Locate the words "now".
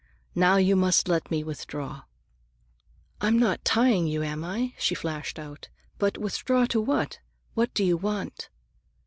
0.33-0.57